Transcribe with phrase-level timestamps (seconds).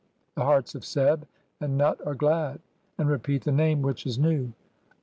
[0.29, 1.27] (6) The 'hearts of Seb
[1.59, 2.59] and Nut are glad
[2.97, 4.51] and repeat the name which is 'new.